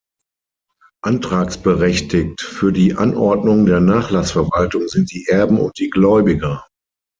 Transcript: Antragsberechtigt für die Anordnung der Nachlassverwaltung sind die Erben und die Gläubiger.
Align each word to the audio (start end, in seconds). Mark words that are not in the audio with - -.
Antragsberechtigt 1.03 2.41
für 2.41 2.73
die 2.73 2.95
Anordnung 2.95 3.67
der 3.67 3.81
Nachlassverwaltung 3.81 4.87
sind 4.87 5.11
die 5.11 5.27
Erben 5.27 5.59
und 5.59 5.77
die 5.77 5.91
Gläubiger. 5.91 6.65